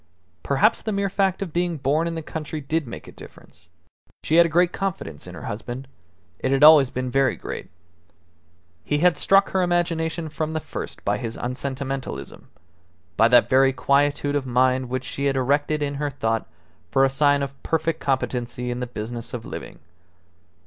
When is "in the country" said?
2.07-2.59